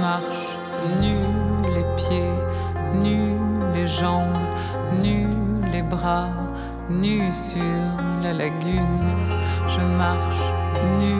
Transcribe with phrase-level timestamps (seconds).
[0.00, 0.56] Je marche
[1.02, 1.18] nu
[1.74, 2.32] les pieds,
[2.94, 3.36] nus
[3.74, 4.46] les jambes,
[5.02, 5.26] nus
[5.70, 6.32] les bras,
[6.88, 7.60] nus sur
[8.22, 9.04] la lagune.
[9.68, 10.46] Je marche
[10.98, 11.16] nu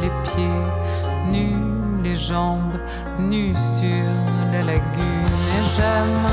[0.00, 0.66] les pieds,
[1.32, 1.56] nus
[2.04, 2.78] les jambes,
[3.18, 4.06] nus sur
[4.52, 5.34] la lagune.
[5.56, 6.28] Et j'aime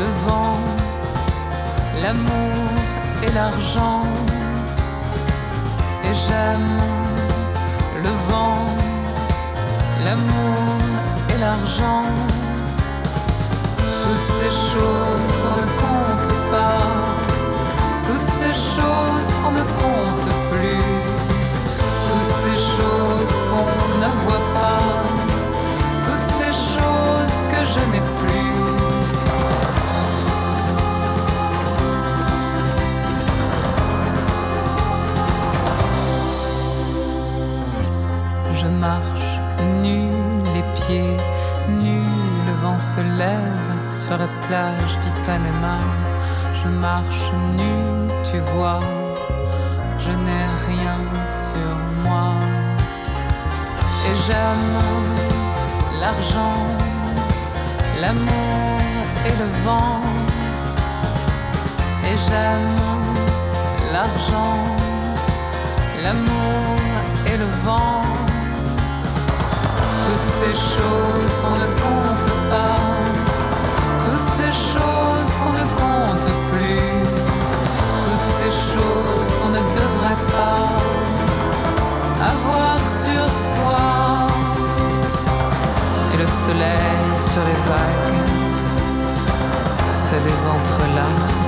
[0.00, 0.58] le vent,
[2.02, 2.72] l'amour
[3.22, 4.02] et l'argent.
[6.02, 6.80] Et j'aime
[8.02, 8.81] le vent,
[10.04, 10.66] l'amour
[11.32, 12.04] et l'argent.
[14.02, 16.82] Toutes ces choses qu'on ne compte pas,
[18.06, 20.86] toutes ces choses qu'on ne compte plus,
[22.08, 23.70] toutes ces choses qu'on
[24.04, 24.84] ne voit pas,
[26.06, 28.52] toutes ces choses que je n'ai plus.
[38.80, 39.21] Marche
[40.92, 41.16] pieds
[41.68, 42.06] nus,
[42.46, 45.78] le vent se lève sur la plage d'Ipanema.
[46.60, 47.26] Je marche
[47.58, 47.74] nu,
[48.28, 48.80] tu vois,
[50.04, 50.98] je n'ai rien
[51.46, 51.74] sur
[52.04, 52.30] moi.
[54.08, 54.72] Et j'aime
[56.00, 56.60] l'argent,
[58.00, 60.00] l'amour et le vent.
[62.08, 62.78] Et j'aime
[63.94, 64.58] l'argent,
[66.02, 66.78] l'amour
[67.30, 68.21] et le vent.
[70.22, 72.78] Toutes ces choses qu'on ne compte pas,
[74.04, 76.92] toutes ces choses qu'on ne compte plus,
[78.04, 80.68] toutes ces choses qu'on ne devrait pas
[82.20, 83.82] avoir sur soi.
[86.14, 88.20] Et le soleil sur les vagues
[90.08, 91.41] fait des entrelacs.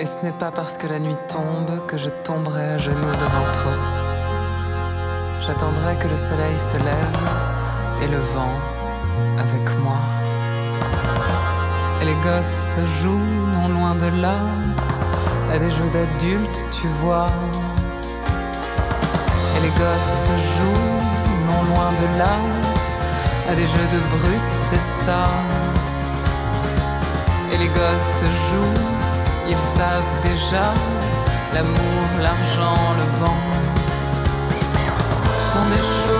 [0.00, 3.52] Et ce n'est pas parce que la nuit tombe que je tomberai à genoux devant
[3.52, 3.72] toi.
[5.42, 7.18] J'attendrai que le soleil se lève
[8.02, 8.56] et le vent
[9.38, 9.98] avec moi.
[12.00, 14.38] Et les gosses jouent non loin de là
[15.52, 17.28] à des jeux d'adultes, tu vois.
[19.54, 21.02] Et les gosses jouent
[21.46, 22.36] non loin de là
[23.50, 25.26] à des jeux de brutes, c'est ça.
[27.52, 28.99] Et les gosses jouent
[29.50, 30.66] ils savent déjà
[31.52, 33.42] l'amour, l'argent, le vent.
[35.52, 36.19] Sont des choses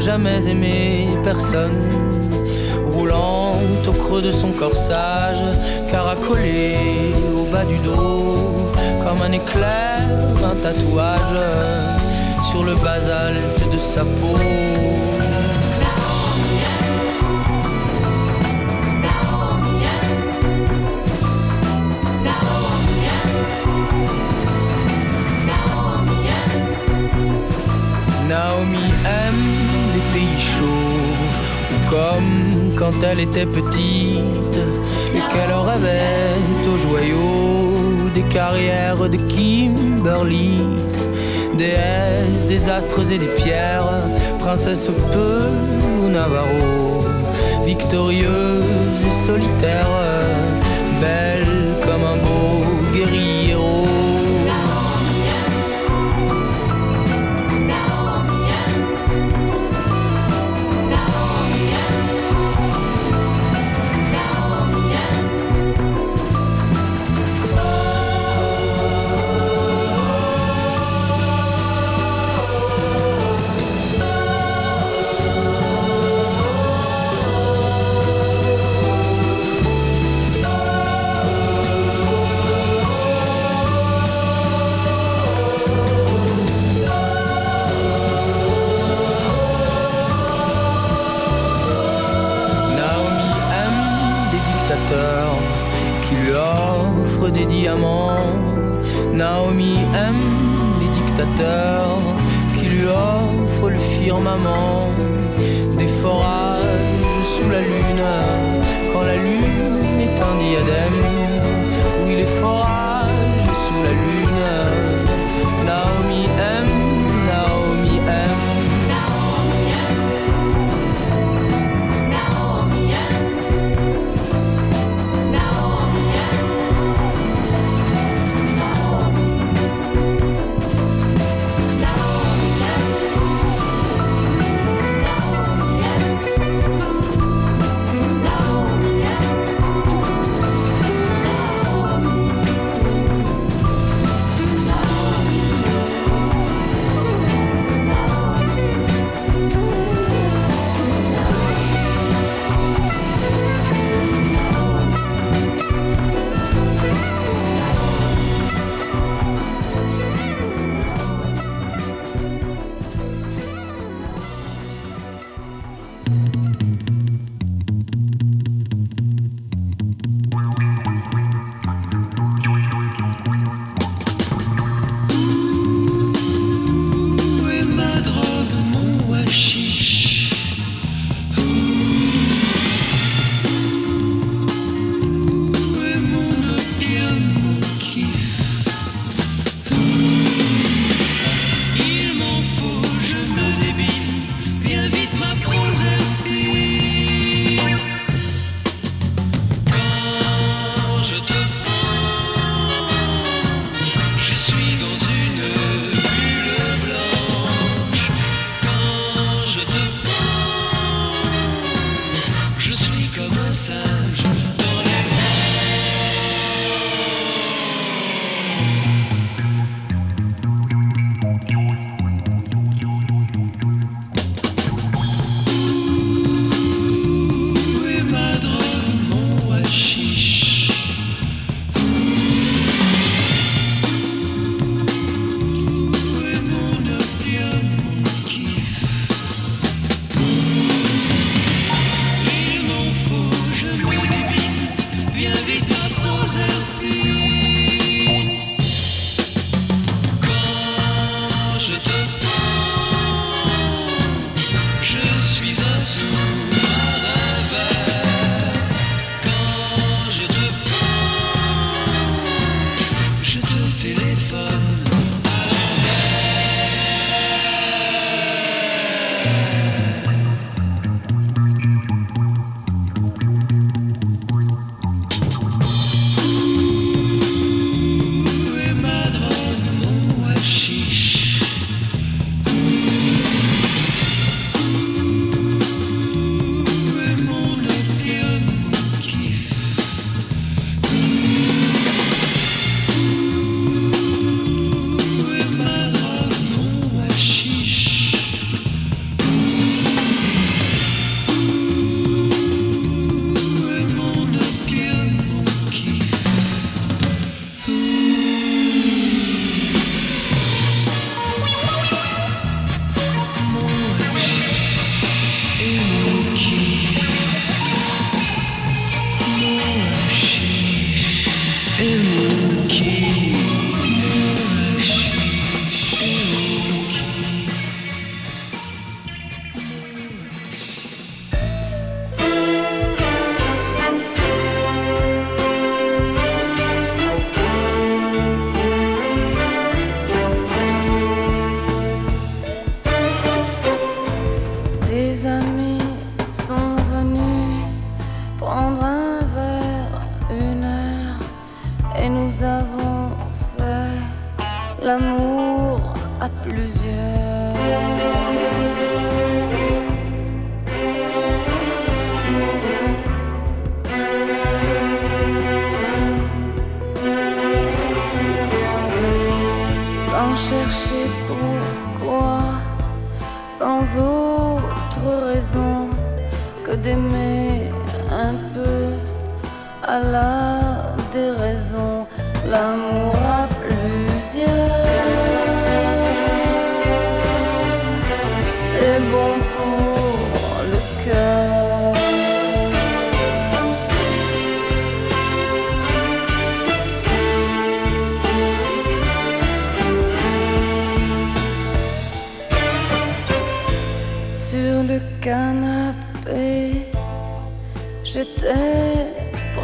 [0.00, 1.80] jamais aimé personne.
[2.84, 5.42] Roulant au creux de son corsage,
[5.90, 6.76] caracolé
[7.36, 8.36] au bas du dos,
[9.04, 10.00] comme un éclair,
[10.44, 11.36] un tatouage
[12.50, 14.73] sur le basalte de sa peau.
[30.34, 34.58] Pays chauds, comme quand elle était petite
[35.14, 40.58] et qu'elle rêvait aux joyaux des carrières de Kimberly,
[41.56, 43.88] déesse des astres et des pierres,
[44.38, 45.40] princesse peu
[46.02, 47.04] ou Navarro,
[47.64, 49.88] victorieuse et solitaire,
[51.00, 51.33] belle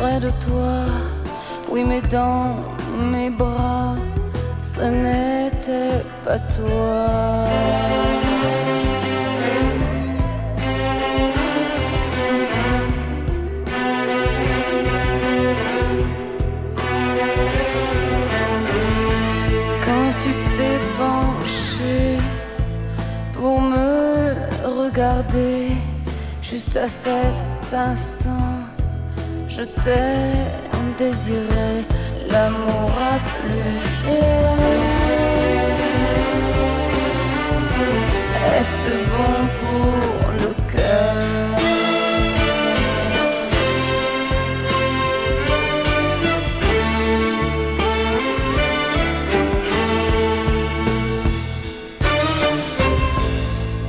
[0.00, 0.74] près de toi.
[1.70, 2.56] Oui, mais dans
[3.12, 3.96] mes bras,
[4.62, 7.06] ce n'était pas toi.
[19.86, 21.98] Quand tu t'es penché
[23.34, 24.34] pour me
[24.64, 25.76] regarder,
[26.42, 28.39] juste à cet instant
[29.60, 30.00] projeté,
[30.72, 31.84] indésiré,
[32.30, 34.60] l'amour à plusieurs.
[38.58, 41.58] Est-ce bon pour le cœur?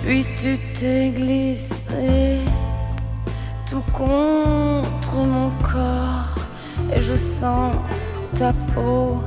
[0.05, 1.40] Puis tu t'es glissé.
[7.41, 7.73] sens
[8.37, 9.17] ta peau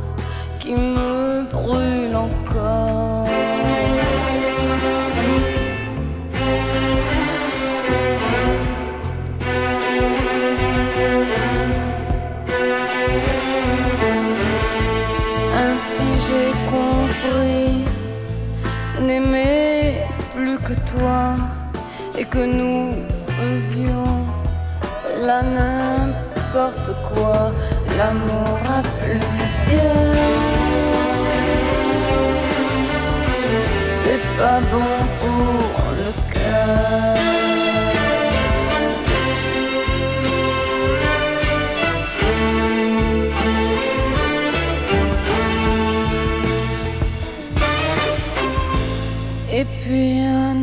[0.60, 3.26] qui me brûle encore.
[15.64, 17.84] Ainsi j'ai compris
[19.06, 21.20] n'aimer plus que toi
[22.16, 22.84] et que nous
[23.36, 24.14] faisions
[25.26, 27.52] la n'importe quoi
[27.96, 30.14] l'amour a plusieurs.
[34.02, 37.14] C'est pas bon pour le cœur.
[49.56, 50.53] Et puis un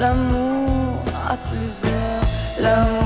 [0.00, 2.99] l'amour à plusieurs.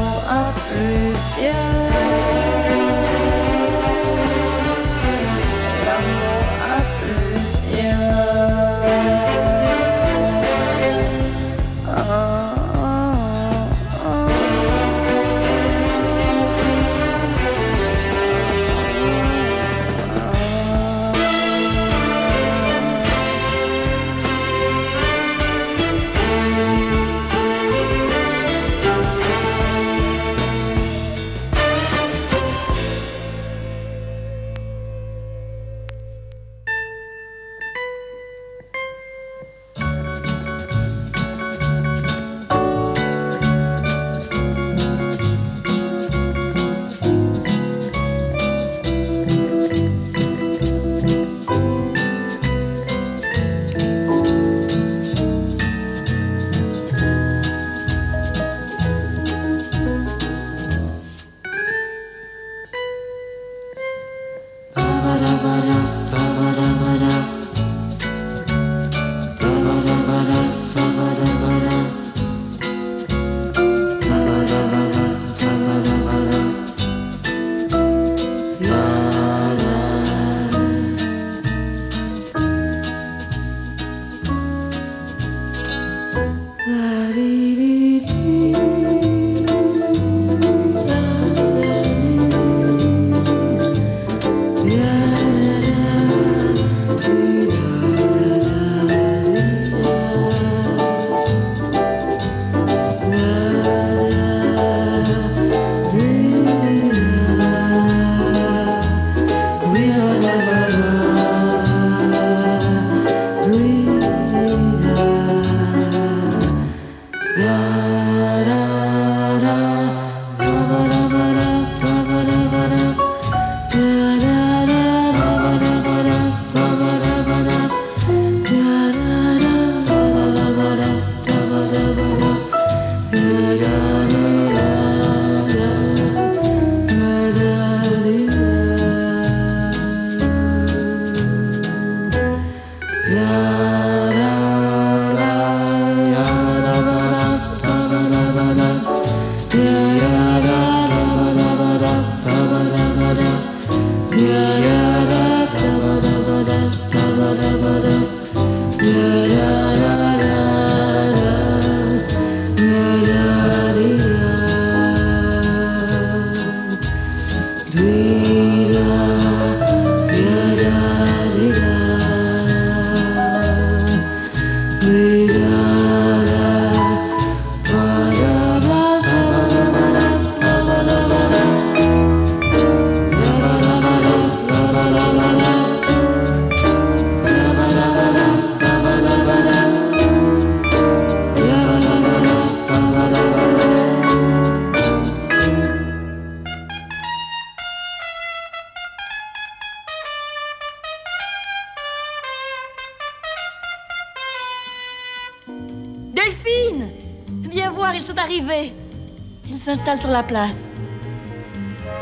[210.00, 210.52] Sur la place.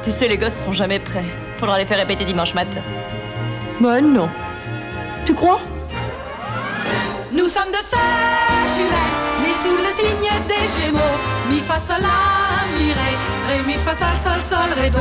[0.05, 1.25] Tu sais, les gosses seront jamais prêts.
[1.57, 2.81] Faudra les faire répéter dimanche matin.
[3.81, 4.29] Moi, non.
[5.27, 5.61] Tu crois?
[7.31, 11.19] Nous sommes de sœurs jumelles, nées sous le signe des Gémeaux.
[11.49, 13.13] Mi fa sol la mi ré,
[13.49, 14.99] ré mi fa sol sol sol ré do.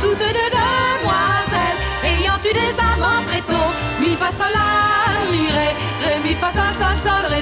[0.00, 3.73] Toutes deux demoiselles, ayant eu des amants très tôt.
[4.04, 4.66] Mi fa sol la
[5.32, 5.68] mi ré,
[6.04, 7.40] ré mi fa sol sol sol ré.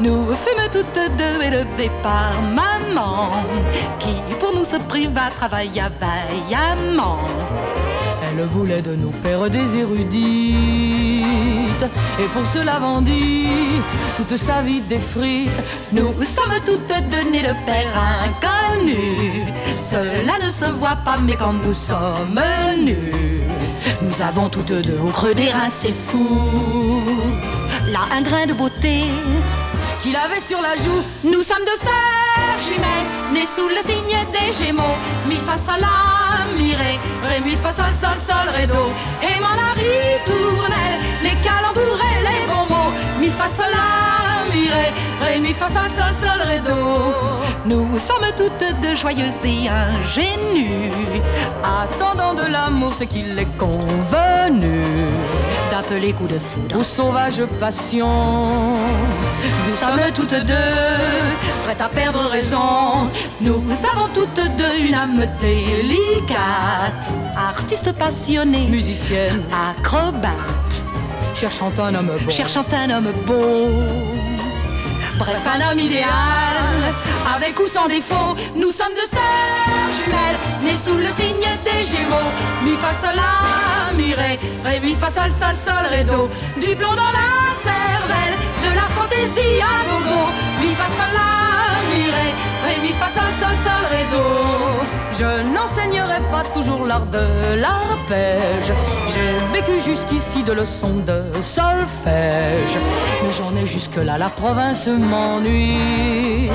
[0.00, 3.28] Nous fûmes toutes deux élevées par maman,
[3.98, 7.20] qui pour nous se priva travailla vaillamment.
[8.24, 10.16] Elle voulait de nous faire des érudites,
[12.18, 13.82] et pour cela vendit
[14.16, 15.62] toute sa vie des frites.
[15.92, 19.44] Nous sommes toutes deux nées de père inconnu.
[19.76, 22.40] Cela ne se voit pas, mais quand nous sommes
[22.86, 23.41] nus,
[24.02, 27.02] nous avons toutes deux au creux des reins, c'est fou.
[27.88, 29.04] Là, un grain de beauté
[30.00, 31.02] qu'il avait sur la joue.
[31.24, 34.96] Nous sommes deux sœurs jumelles, nées sous le signe des Gémeaux.
[35.28, 38.74] Mi fa sol la mi ré, ré mi fa sol sol sol ré do.
[39.22, 42.92] Et mon ritournelle, les calembours les bons mots.
[43.20, 44.01] Mi fa sol la
[45.20, 46.72] ré, mi fa sol sol sol ré do.
[47.64, 50.90] Nous sommes toutes deux joyeuses et ingénues,
[51.62, 54.82] Attendant de l'amour ce qu'il est convenu
[55.70, 56.80] d'appeler coup de foudre.
[56.80, 58.76] aux sauvages passions.
[59.64, 60.54] Nous sommes toutes deux
[61.64, 63.08] prêtes à perdre raison.
[63.40, 70.84] Nous avons toutes deux une âme délicate, artiste passionné, Musicienne, acrobate,
[71.34, 72.30] cherchant un homme bon.
[72.30, 73.68] cherchant un homme beau.
[75.18, 76.08] Bref, un homme idéal,
[77.34, 78.34] avec ou sans défaut.
[78.54, 82.32] Nous sommes deux sœurs jumelles, nées sous le signe des Gémeaux.
[82.64, 86.28] Mi fa sol la mi ré, ré mi fa sol sol sol ré do.
[86.56, 90.28] Du plomb dans la cervelle, de la fantaisie à gogo.
[90.60, 91.41] Mi fa sol la
[92.16, 93.52] ré, mi fa sol sol.
[95.18, 98.72] Je n'enseignerai pas toujours l'art de l'arpège.
[99.06, 102.76] J'ai vécu jusqu'ici de leçons de solfège.
[103.22, 106.50] Mais j'en ai jusque-là, la province m'ennuie.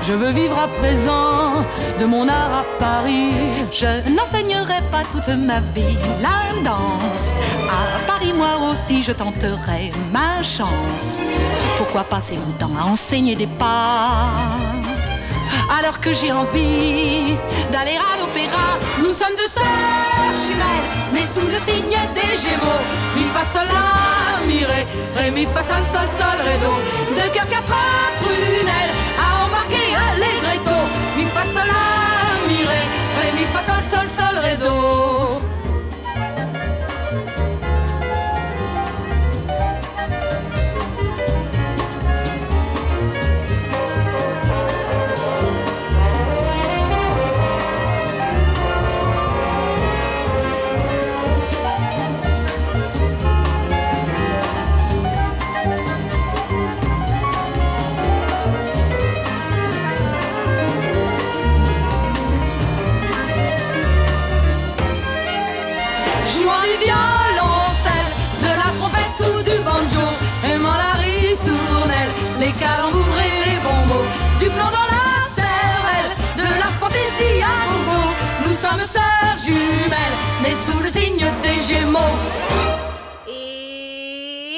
[0.00, 1.64] Je veux vivre à présent
[1.98, 3.32] de mon art à Paris.
[3.72, 7.36] Je n'enseignerai pas toute ma vie la danse.
[7.68, 11.22] À Paris, moi aussi, je tenterai ma chance.
[11.76, 14.77] Pourquoi passer mon temps à enseigner des pas
[15.78, 17.36] alors que j'ai envie
[17.72, 18.78] d'aller à l'opéra.
[18.98, 22.84] Nous sommes deux sœurs jumelles, nées sous le signe des Gémeaux.
[23.16, 24.86] Mi fa sol la mi ré,
[25.62, 26.38] sol sol sol.
[27.16, 27.74] Deux cœurs quatre
[28.20, 30.78] prunelles à embarquer allegretto.
[31.16, 32.82] Mi fa sol la mi ré,
[33.20, 35.47] ré sol sol sol.
[79.48, 82.16] Jumelles, mais sous le signe des Gémeaux.